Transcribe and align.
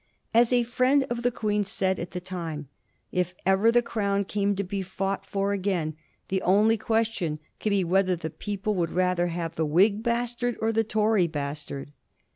As 0.33 0.51
a 0.51 0.63
friend 0.63 1.03
of 1.11 1.21
the 1.21 1.29
Queen 1.29 1.63
said 1.63 1.99
at 1.99 2.09
the 2.09 2.19
time, 2.19 2.67
if 3.11 3.35
ever 3.45 3.71
the 3.71 3.83
Crown 3.83 4.25
came 4.25 4.55
to 4.55 4.63
be 4.63 4.81
fought 4.81 5.27
for 5.27 5.53
again, 5.53 5.95
the 6.29 6.41
only 6.41 6.75
question 6.75 7.37
could 7.59 7.69
be 7.69 7.83
whether 7.83 8.15
the 8.15 8.31
people 8.31 8.73
would 8.73 8.89
rather 8.91 9.27
have 9.27 9.53
the 9.53 9.63
Whig 9.63 10.01
bastard 10.01 10.57
or 10.59 10.71
the 10.73 10.83
Tory 10.83 11.27
bastard. 11.27 11.91